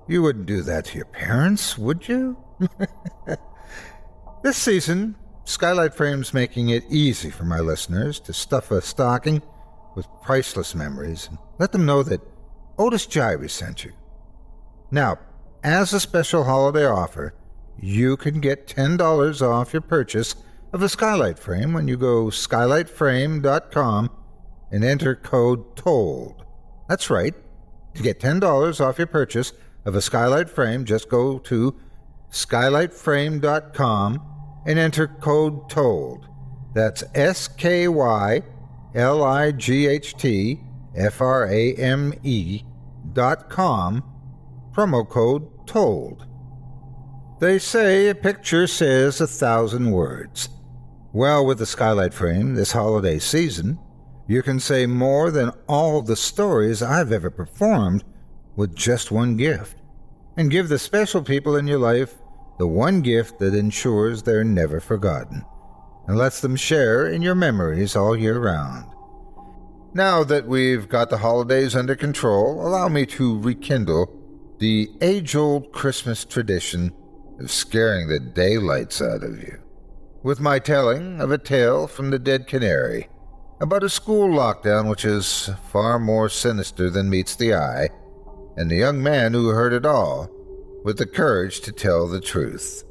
[0.07, 2.37] You wouldn't do that to your parents, would you?
[4.43, 9.41] this season, Skylight Frame's making it easy for my listeners to stuff a stocking
[9.97, 12.21] with priceless memories and let them know that
[12.79, 13.93] Otis Jiry sent you.
[14.91, 15.19] Now,
[15.65, 17.33] as a special holiday offer,
[17.81, 20.35] you can get $10 off your purchase
[20.73, 24.11] of a skylight frame when you go skylightframe.com
[24.71, 26.45] and enter code TOLD.
[26.89, 27.35] That's right.
[27.95, 29.53] To get $10 off your purchase
[29.85, 31.75] of a skylight frame, just go to
[32.31, 36.27] skylightframe.com and enter code TOLD.
[36.75, 38.41] That's S K Y
[38.95, 40.61] L I G H T
[40.97, 42.63] F R A M E
[43.13, 44.03] dot com,
[44.73, 46.27] promo code TOLD.
[47.41, 50.49] They say a picture says a thousand words.
[51.15, 53.79] Well, with the skylight frame this holiday season,
[54.27, 58.03] you can say more than all the stories I've ever performed
[58.57, 59.77] with just one gift.
[60.39, 62.15] And give the special people in your life
[62.59, 65.45] the one gift that ensures they're never forgotten
[66.07, 68.87] and lets them share in your memories all year round.
[69.93, 74.11] Now that we've got the holidays under control, allow me to rekindle
[74.61, 76.91] the age old Christmas tradition
[77.39, 79.62] of scaring the daylights out of you
[80.23, 83.09] with my telling of a tale from the Dead Canary
[83.61, 87.89] about a school lockdown which is far more sinister than meets the eye,
[88.57, 90.29] and the young man who heard it all
[90.85, 92.85] with the courage to tell the truth.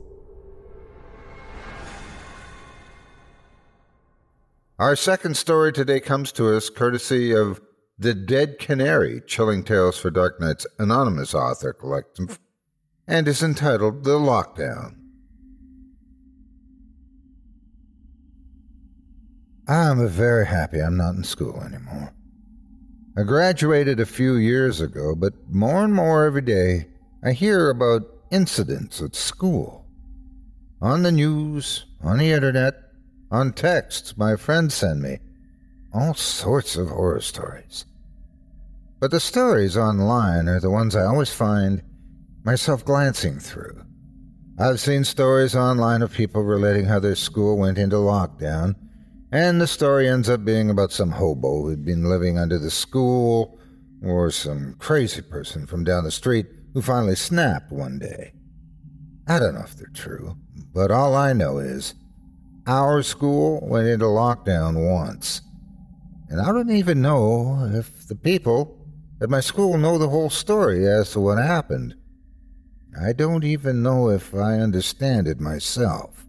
[4.79, 7.61] Our second story today comes to us courtesy of
[7.99, 12.39] The Dead Canary, Chilling Tales for Dark Nights Anonymous author collective,
[13.07, 15.01] and is entitled The Lockdown.
[19.72, 22.13] I'm very happy I'm not in school anymore.
[23.17, 26.88] I graduated a few years ago, but more and more every day
[27.24, 28.01] I hear about
[28.32, 29.86] incidents at school.
[30.82, 32.74] On the news, on the internet,
[33.32, 35.19] on texts my friends send me.
[35.93, 37.86] All sorts of horror stories.
[38.99, 41.82] But the stories online are the ones I always find
[42.43, 43.82] myself glancing through.
[44.59, 48.76] I've seen stories online of people relating how their school went into lockdown,
[49.32, 53.57] and the story ends up being about some hobo who'd been living under the school,
[54.03, 58.34] or some crazy person from down the street who finally snapped one day.
[59.27, 60.36] I don't know if they're true,
[60.73, 61.93] but all I know is
[62.67, 65.41] our school went into lockdown once.
[66.29, 68.86] And I don't even know if the people
[69.21, 71.95] at my school know the whole story as to what happened.
[72.99, 76.20] I don't even know if I understand it myself.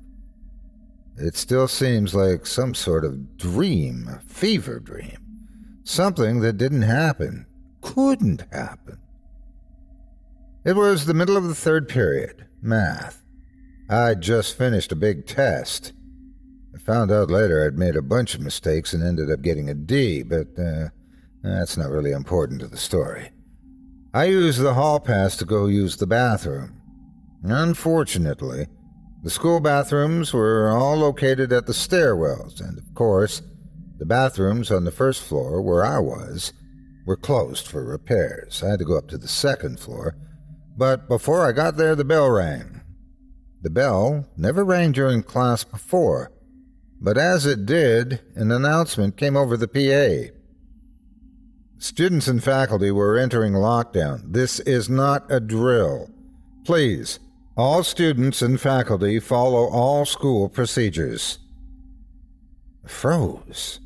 [1.17, 5.19] It still seems like some sort of dream, a fever dream.
[5.85, 7.47] Something that didn't happen,
[7.81, 8.99] couldn't happen.
[10.65, 13.23] It was the middle of the third period, math.
[13.91, 15.93] I'd just finished a big test.
[16.75, 19.75] I found out later I'd made a bunch of mistakes and ended up getting a
[19.75, 20.89] D, but uh,
[21.43, 23.31] that's not really important to the story.
[24.15, 26.81] I used the hall pass to go use the bathroom.
[27.43, 28.69] Unfortunately,
[29.23, 33.41] the school bathrooms were all located at the stairwells, and of course,
[33.99, 36.53] the bathrooms on the first floor, where I was,
[37.07, 38.63] were closed for repairs.
[38.63, 40.17] I had to go up to the second floor,
[40.77, 42.81] but before I got there, the bell rang.
[43.63, 46.33] The bell never rang during class before,
[47.01, 50.33] but as it did, an announcement came over the PA.
[51.79, 54.33] Students and faculty were entering lockdown.
[54.33, 56.11] This is not a drill.
[56.65, 57.21] Please,
[57.57, 61.39] all students and faculty follow all school procedures.
[62.87, 63.79] Froze.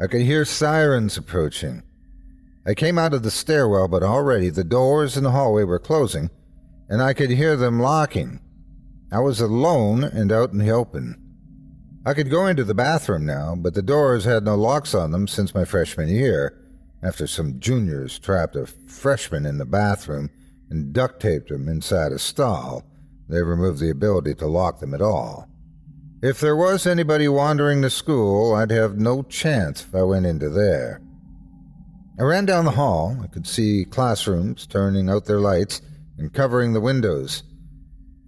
[0.00, 1.82] I could hear sirens approaching.
[2.64, 6.30] I came out of the stairwell, but already the doors in the hallway were closing,
[6.88, 8.40] and I could hear them locking.
[9.10, 11.18] I was alone and out in the open.
[12.06, 15.26] I could go into the bathroom now, but the doors had no locks on them
[15.26, 16.56] since my freshman year,
[17.02, 20.30] after some juniors trapped a freshman in the bathroom
[20.70, 22.84] and duct taped him inside a stall.
[23.28, 25.48] They removed the ability to lock them at all.
[26.22, 30.48] If there was anybody wandering to school, I'd have no chance if I went into
[30.48, 31.00] there.
[32.18, 33.18] I ran down the hall.
[33.22, 35.82] I could see classrooms turning out their lights
[36.18, 37.42] and covering the windows.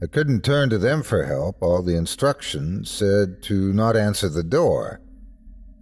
[0.03, 1.63] I couldn't turn to them for help.
[1.63, 5.01] All the instructions said to not answer the door.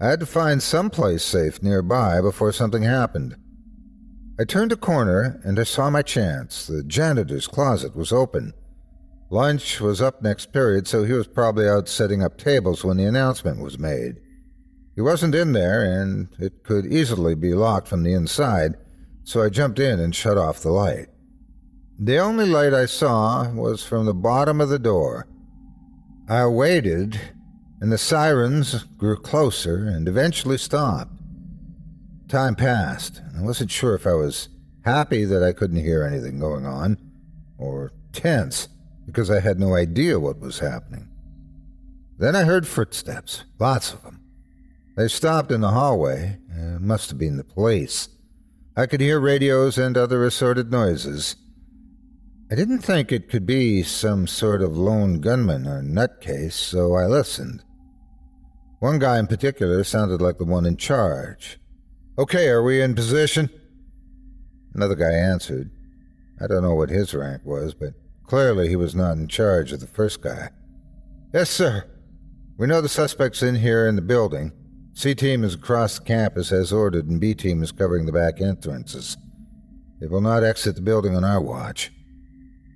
[0.00, 3.36] I had to find some place safe nearby before something happened.
[4.38, 6.66] I turned a corner and I saw my chance.
[6.66, 8.52] The janitor's closet was open.
[9.32, 13.06] Lunch was up next period, so he was probably out setting up tables when the
[13.06, 14.16] announcement was made.
[14.94, 18.74] He wasn't in there, and it could easily be locked from the inside,
[19.24, 21.06] so I jumped in and shut off the light.
[21.98, 25.26] The only light I saw was from the bottom of the door.
[26.28, 27.18] I waited,
[27.80, 31.14] and the sirens grew closer and eventually stopped.
[32.28, 34.50] Time passed, and I wasn't sure if I was
[34.84, 36.98] happy that I couldn't hear anything going on,
[37.56, 38.68] or tense
[39.12, 41.08] because I had no idea what was happening.
[42.18, 44.20] Then I heard footsteps, lots of them.
[44.96, 46.38] They stopped in the hallway.
[46.48, 48.08] It must have been the police.
[48.74, 51.36] I could hear radios and other assorted noises.
[52.50, 57.06] I didn't think it could be some sort of lone gunman or nutcase, so I
[57.06, 57.62] listened.
[58.80, 61.58] One guy in particular sounded like the one in charge.
[62.18, 63.50] Okay, are we in position?
[64.74, 65.70] Another guy answered.
[66.40, 67.94] I don't know what his rank was, but
[68.24, 70.50] Clearly, he was not in charge of the first guy.
[71.32, 71.84] Yes, sir.
[72.58, 74.52] We know the suspect's in here in the building.
[74.94, 78.40] C team is across the campus as ordered, and B team is covering the back
[78.40, 79.16] entrances.
[80.00, 81.92] They will not exit the building on our watch.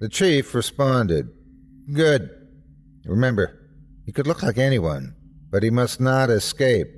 [0.01, 1.29] The chief responded,
[1.93, 2.31] Good.
[3.05, 3.59] Remember,
[4.05, 5.15] he could look like anyone,
[5.51, 6.89] but he must not escape.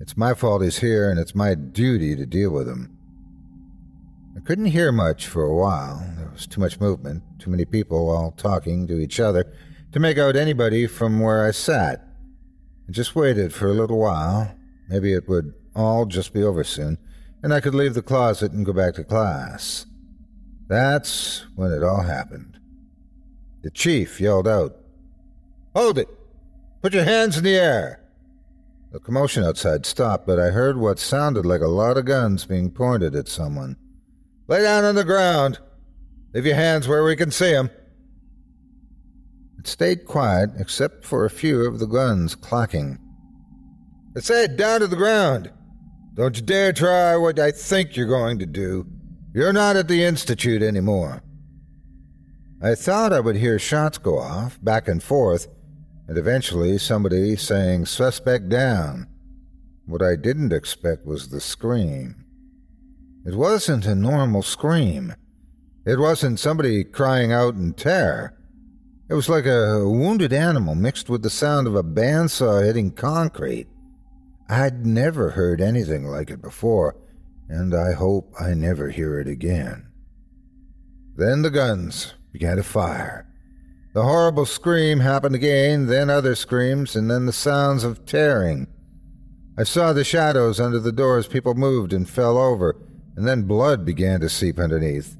[0.00, 2.96] It's my fault he's here, and it's my duty to deal with him.
[4.36, 6.06] I couldn't hear much for a while.
[6.16, 9.52] There was too much movement, too many people all talking to each other
[9.92, 12.06] to make out anybody from where I sat.
[12.88, 14.54] I just waited for a little while.
[14.88, 16.98] Maybe it would all just be over soon,
[17.42, 19.86] and I could leave the closet and go back to class.
[20.68, 22.58] That's when it all happened.
[23.62, 24.76] The chief yelled out,
[25.74, 26.08] Hold it!
[26.82, 28.00] Put your hands in the air!
[28.92, 32.70] The commotion outside stopped, but I heard what sounded like a lot of guns being
[32.70, 33.76] pointed at someone.
[34.50, 35.60] Lay down on the ground!
[36.34, 37.70] Leave your hands where we can see 'em.
[39.60, 42.98] It stayed quiet except for a few of the guns clacking.
[44.16, 45.52] I said, down to the ground.
[46.14, 48.88] Don't you dare try what I think you're going to do.
[49.32, 51.22] You're not at the Institute anymore.
[52.60, 55.46] I thought I would hear shots go off, back and forth,
[56.08, 59.06] and eventually somebody saying, Suspect down.
[59.86, 62.24] What I didn't expect was the scream.
[63.24, 65.14] It wasn't a normal scream.
[65.84, 68.36] It wasn't somebody crying out in terror.
[69.08, 73.66] It was like a wounded animal mixed with the sound of a bandsaw hitting concrete.
[74.48, 76.96] I'd never heard anything like it before,
[77.48, 79.88] and I hope I never hear it again.
[81.16, 83.26] Then the guns began to fire.
[83.92, 88.68] The horrible scream happened again, then other screams, and then the sounds of tearing.
[89.58, 91.26] I saw the shadows under the doors.
[91.26, 92.76] People moved and fell over,
[93.16, 95.16] and then blood began to seep underneath.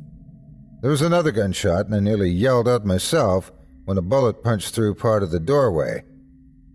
[0.80, 3.52] There was another gunshot, and I nearly yelled out myself
[3.84, 6.02] when a bullet punched through part of the doorway.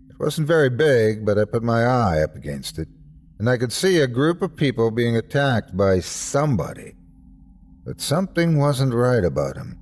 [0.08, 2.88] It wasn't very big, but I put my eye up against it,
[3.38, 6.94] and I could see a group of people being attacked by somebody.
[7.84, 9.78] But something wasn't right about him.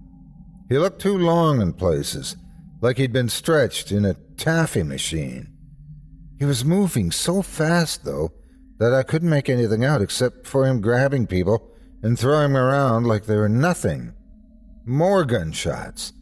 [0.68, 2.36] He looked too long in places,
[2.80, 5.52] like he'd been stretched in a taffy machine.
[6.38, 8.32] He was moving so fast, though,
[8.78, 11.70] that I couldn't make anything out except for him grabbing people
[12.02, 14.12] and throwing them around like they were nothing.
[14.84, 16.12] More gunshots.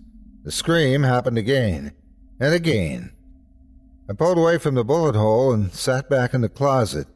[0.45, 1.93] The scream happened again
[2.39, 3.13] and again.
[4.09, 7.07] I pulled away from the bullet hole and sat back in the closet.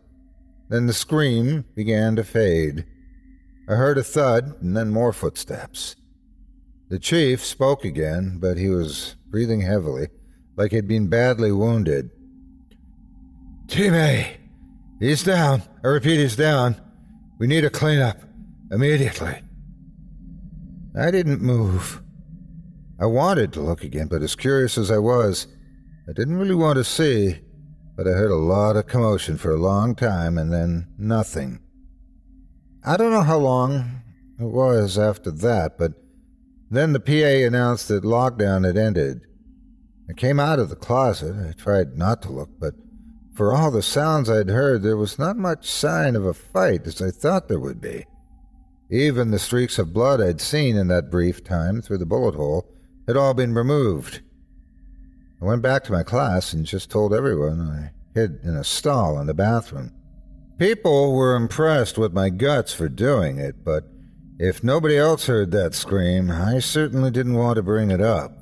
[0.68, 2.84] Then the scream began to fade.
[3.68, 5.96] I heard a thud and then more footsteps.
[6.88, 10.08] The chief spoke again, but he was breathing heavily,
[10.56, 12.10] like he'd been badly wounded.
[13.72, 14.36] A,
[15.00, 15.62] he's down.
[15.84, 16.76] I repeat, he's down.
[17.38, 18.18] We need a cleanup.
[18.70, 19.42] Immediately.
[20.98, 22.02] I didn't move.
[22.98, 25.46] I wanted to look again, but as curious as I was,
[26.08, 27.40] I didn't really want to see.
[27.96, 31.60] But I heard a lot of commotion for a long time and then nothing.
[32.84, 34.02] I don't know how long
[34.38, 35.92] it was after that, but
[36.70, 39.22] then the PA announced that lockdown had ended.
[40.10, 41.34] I came out of the closet.
[41.36, 42.74] I tried not to look, but
[43.36, 47.02] for all the sounds I'd heard, there was not much sign of a fight as
[47.02, 48.06] I thought there would be.
[48.90, 52.66] Even the streaks of blood I'd seen in that brief time through the bullet hole
[53.06, 54.22] had all been removed.
[55.40, 59.20] I went back to my class and just told everyone I hid in a stall
[59.20, 59.92] in the bathroom.
[60.58, 63.84] People were impressed with my guts for doing it, but
[64.38, 68.32] if nobody else heard that scream, I certainly didn't want to bring it up.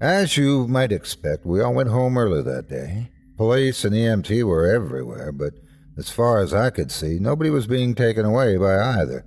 [0.00, 3.10] As you might expect, we all went home early that day.
[3.40, 5.54] Police and EMT were everywhere, but
[5.96, 9.24] as far as I could see, nobody was being taken away by either.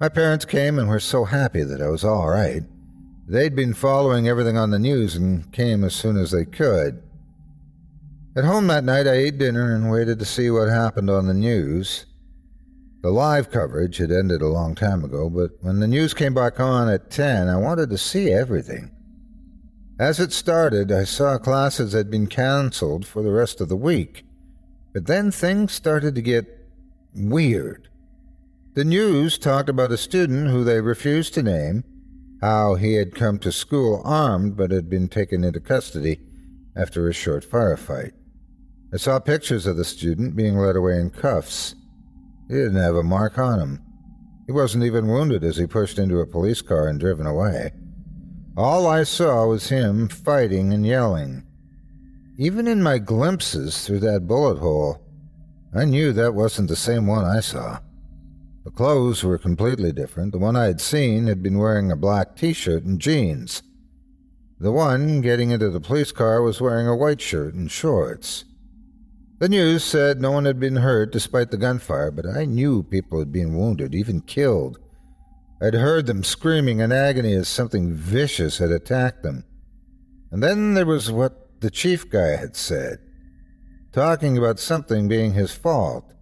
[0.00, 2.62] My parents came and were so happy that I was all right.
[3.26, 7.02] They'd been following everything on the news and came as soon as they could.
[8.34, 11.34] At home that night, I ate dinner and waited to see what happened on the
[11.34, 12.06] news.
[13.02, 16.60] The live coverage had ended a long time ago, but when the news came back
[16.60, 18.90] on at 10, I wanted to see everything.
[19.98, 24.24] As it started, I saw classes had been canceled for the rest of the week.
[24.92, 26.68] But then things started to get
[27.14, 27.88] weird.
[28.74, 31.82] The news talked about a student who they refused to name
[32.40, 36.20] how he had come to school armed but had been taken into custody
[36.76, 38.12] after a short firefight.
[38.94, 41.74] I saw pictures of the student being led away in cuffs.
[42.46, 43.82] He didn't have a mark on him.
[44.46, 47.72] He wasn't even wounded as he pushed into a police car and driven away.
[48.58, 51.44] All I saw was him fighting and yelling.
[52.36, 55.00] Even in my glimpses through that bullet hole,
[55.72, 57.78] I knew that wasn't the same one I saw.
[58.64, 60.32] The clothes were completely different.
[60.32, 63.62] The one I had seen had been wearing a black t shirt and jeans.
[64.58, 68.44] The one getting into the police car was wearing a white shirt and shorts.
[69.38, 73.20] The news said no one had been hurt despite the gunfire, but I knew people
[73.20, 74.80] had been wounded, even killed.
[75.60, 79.44] I'd heard them screaming in agony as something vicious had attacked them.
[80.30, 82.98] And then there was what the chief guy had said,
[83.92, 86.12] talking about something being his fault,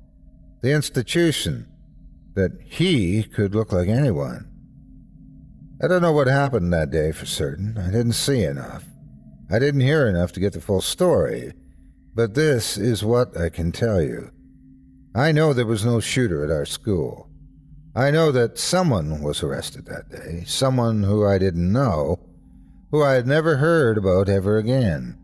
[0.62, 1.66] the institution,
[2.34, 4.51] that he could look like anyone.
[5.82, 7.76] I don't know what happened that day for certain.
[7.76, 8.84] I didn't see enough.
[9.51, 11.53] I didn't hear enough to get the full story.
[12.14, 14.30] But this is what I can tell you.
[15.14, 17.26] I know there was no shooter at our school.
[17.97, 22.20] I know that someone was arrested that day, someone who I didn't know,
[22.90, 25.18] who I had never heard about ever again.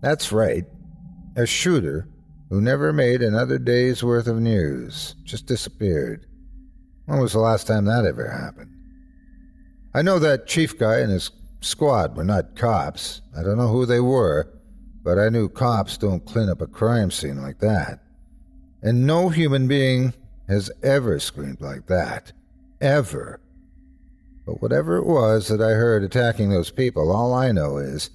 [0.00, 0.64] That's right,
[1.36, 2.08] a shooter
[2.48, 6.24] who never made another day's worth of news, just disappeared.
[7.04, 8.70] When was the last time that ever happened?
[9.92, 11.30] I know that chief guy and his
[11.60, 13.20] squad were not cops.
[13.38, 14.50] I don't know who they were,
[15.04, 18.00] but I knew cops don't clean up a crime scene like that.
[18.80, 20.14] And no human being
[20.52, 22.32] has ever screamed like that.
[22.80, 23.40] Ever.
[24.46, 28.10] But whatever it was that I heard attacking those people, all I know is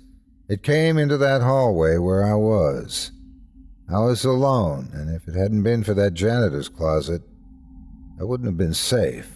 [0.49, 3.11] it came into that hallway where I was.
[3.89, 7.21] I was alone, and if it hadn't been for that janitor's closet,
[8.19, 9.31] I wouldn't have been safe.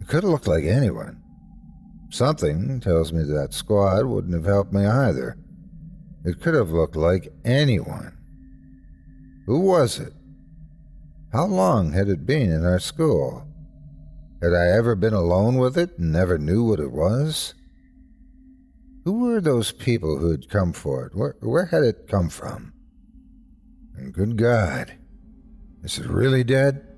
[0.00, 1.20] It could have looked like anyone.
[2.10, 5.36] Something tells me that squad wouldn't have helped me either.
[6.24, 8.16] It could have looked like anyone.
[9.46, 10.12] Who was it?
[11.32, 13.46] How long had it been in our school?
[14.42, 17.54] Had I ever been alone with it and never knew what it was?
[19.04, 21.14] Who were those people who had come for it?
[21.14, 22.72] Where, where had it come from?
[23.96, 24.94] And good God,
[25.84, 26.89] is it really dead?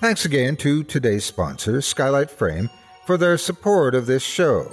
[0.00, 2.70] Thanks again to today's sponsor, Skylight Frame,
[3.04, 4.72] for their support of this show.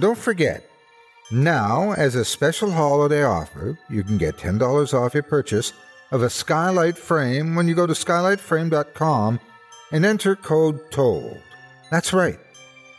[0.00, 0.68] Don't forget,
[1.30, 5.72] now, as a special holiday offer, you can get $10 off your purchase
[6.10, 9.38] of a skylight frame when you go to skylightframe.com
[9.92, 11.40] and enter code TOLD.
[11.92, 12.40] That's right.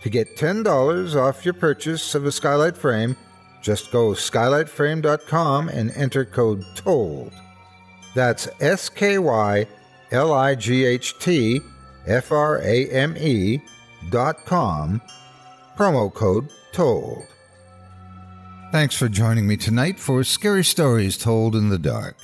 [0.03, 3.17] To get $10 off your purchase of a skylight frame,
[3.61, 7.33] just go skylightframe.com and enter code TOLD.
[8.15, 9.67] That's S K Y
[10.13, 11.59] L I G H T
[12.05, 13.61] F R A M E
[14.09, 15.01] dot com,
[15.77, 17.27] promo code TOLD.
[18.71, 22.15] Thanks for joining me tonight for Scary Stories Told in the Dark.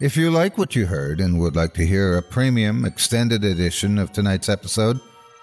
[0.00, 3.98] If you like what you heard and would like to hear a premium extended edition
[3.98, 5.00] of tonight's episode,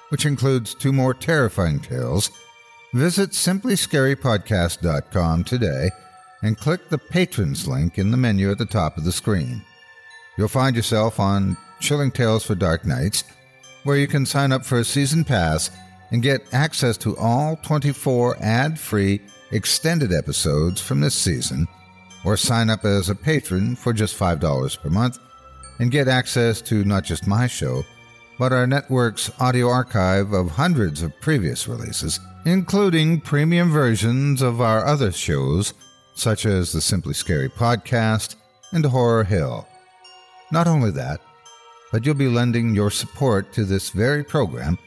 [0.10, 2.30] which includes two more terrifying tales,
[2.94, 5.90] visit simplyscarypodcast.com today
[6.44, 9.62] and click the patrons link in the menu at the top of the screen.
[10.38, 13.24] You'll find yourself on Chilling Tales for Dark Nights,
[13.84, 15.72] where you can sign up for a season pass
[16.12, 19.20] and get access to all 24 ad free
[19.52, 21.68] extended episodes from this season,
[22.24, 25.18] or sign up as a patron for just $5 per month
[25.80, 27.84] and get access to not just my show,
[28.38, 34.86] but our network's audio archive of hundreds of previous releases, including premium versions of our
[34.86, 35.74] other shows,
[36.14, 38.36] such as the Simply Scary podcast
[38.72, 39.68] and Horror Hill.
[40.52, 41.22] Not only that,
[41.92, 44.78] but you'll be lending your support to this very program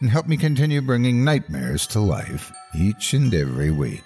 [0.00, 4.02] and help me continue bringing nightmares to life each and every week.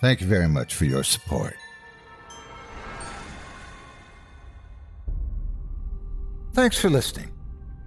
[0.00, 1.56] Thank you very much for your support.
[6.52, 7.32] Thanks for listening.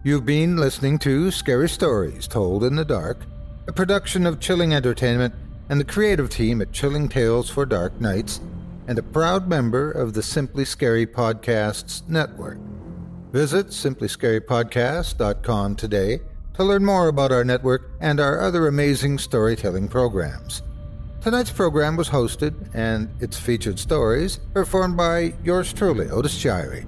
[0.03, 3.26] You've been listening to Scary Stories Told in the Dark,
[3.68, 5.34] a production of Chilling Entertainment
[5.70, 8.39] and the creative team at Chilling Tales for Dark Nights,
[8.88, 12.57] and a proud member of the Simply Scary Podcasts Network.
[13.32, 16.22] Visit simplyscarypodcast.com today
[16.56, 20.64] to learn more about our network and our other amazing storytelling programs.
[21.22, 26.88] Tonight's program was hosted and its featured stories performed by yours truly, Otis Jiry.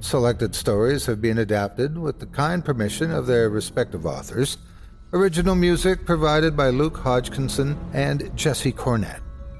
[0.00, 4.56] Selected stories have been adapted with the kind permission of their respective authors.
[5.12, 9.20] Original music provided by Luke Hodgkinson and Jesse Cornett.